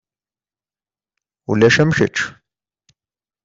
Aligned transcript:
Ulac 1.51 1.75
am 1.83 1.91
kečč. 1.97 2.17